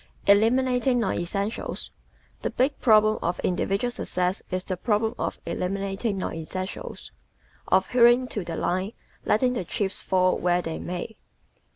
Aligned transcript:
Eliminating 0.25 0.99
Non 0.99 1.13
Essentials¶ 1.13 1.91
The 2.41 2.49
big 2.49 2.79
problem 2.79 3.19
of 3.21 3.39
individual 3.41 3.91
success 3.91 4.41
is 4.49 4.63
the 4.63 4.75
problem 4.75 5.13
of 5.19 5.39
eliminating 5.45 6.17
non 6.17 6.33
essentials 6.33 7.11
of 7.67 7.89
"hewing 7.89 8.27
to 8.29 8.43
the 8.43 8.55
line, 8.55 8.93
letting 9.25 9.53
the 9.53 9.63
chips 9.63 10.01
fall 10.01 10.39
where 10.39 10.63
they 10.63 10.79
may." 10.79 11.17